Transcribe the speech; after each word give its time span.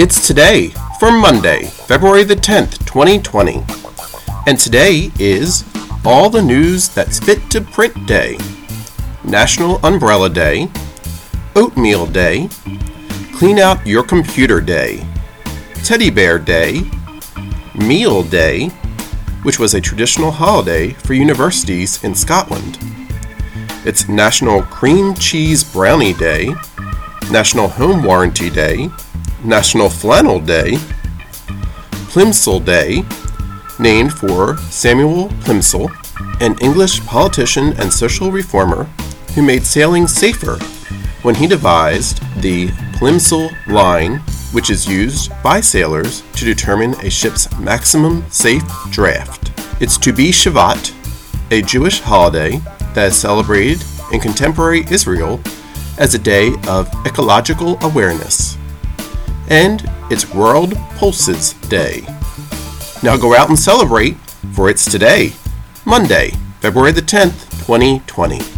It's 0.00 0.28
today 0.28 0.68
for 1.00 1.10
Monday, 1.10 1.64
February 1.64 2.22
the 2.22 2.36
10th, 2.36 2.86
2020. 2.86 3.64
And 4.46 4.56
today 4.56 5.10
is 5.18 5.64
All 6.04 6.30
the 6.30 6.40
News 6.40 6.88
That's 6.88 7.18
Fit 7.18 7.50
to 7.50 7.60
Print 7.60 8.06
Day, 8.06 8.38
National 9.24 9.84
Umbrella 9.84 10.30
Day, 10.30 10.70
Oatmeal 11.56 12.06
Day, 12.06 12.48
Clean 13.34 13.58
Out 13.58 13.84
Your 13.84 14.04
Computer 14.04 14.60
Day, 14.60 15.04
Teddy 15.82 16.10
Bear 16.10 16.38
Day, 16.38 16.88
Meal 17.74 18.22
Day, 18.22 18.68
which 19.42 19.58
was 19.58 19.74
a 19.74 19.80
traditional 19.80 20.30
holiday 20.30 20.90
for 20.90 21.14
universities 21.14 22.04
in 22.04 22.14
Scotland. 22.14 22.78
It's 23.84 24.08
National 24.08 24.62
Cream 24.62 25.14
Cheese 25.14 25.64
Brownie 25.64 26.14
Day, 26.14 26.54
National 27.32 27.66
Home 27.66 28.04
Warranty 28.04 28.48
Day, 28.48 28.90
National 29.44 29.88
Flannel 29.88 30.40
Day, 30.40 30.72
Plimsoll 32.10 32.64
Day, 32.64 33.02
named 33.78 34.12
for 34.12 34.56
Samuel 34.58 35.28
Plimsoll, 35.40 35.90
an 36.40 36.58
English 36.60 37.00
politician 37.06 37.72
and 37.80 37.92
social 37.92 38.30
reformer 38.32 38.84
who 39.34 39.42
made 39.42 39.64
sailing 39.64 40.06
safer 40.06 40.56
when 41.22 41.34
he 41.34 41.46
devised 41.46 42.20
the 42.40 42.68
Plimsoll 42.98 43.50
Line, 43.68 44.16
which 44.52 44.70
is 44.70 44.88
used 44.88 45.30
by 45.42 45.60
sailors 45.60 46.22
to 46.32 46.44
determine 46.44 46.94
a 47.04 47.10
ship's 47.10 47.48
maximum 47.58 48.28
safe 48.30 48.64
draft. 48.90 49.52
It's 49.80 49.96
Tu 49.96 50.12
BiShvat, 50.12 51.52
a 51.52 51.62
Jewish 51.62 52.00
holiday 52.00 52.60
that 52.94 53.08
is 53.08 53.16
celebrated 53.16 53.84
in 54.12 54.20
contemporary 54.20 54.84
Israel 54.90 55.40
as 55.98 56.14
a 56.14 56.18
day 56.18 56.52
of 56.66 56.88
ecological 57.06 57.78
awareness. 57.84 58.57
And 59.50 59.90
it's 60.10 60.32
World 60.34 60.74
Pulses 60.96 61.54
Day. 61.68 62.02
Now 63.02 63.16
go 63.16 63.34
out 63.34 63.48
and 63.48 63.58
celebrate, 63.58 64.16
for 64.52 64.68
it's 64.68 64.84
today, 64.84 65.32
Monday, 65.86 66.32
February 66.60 66.92
the 66.92 67.00
10th, 67.00 67.48
2020. 67.66 68.57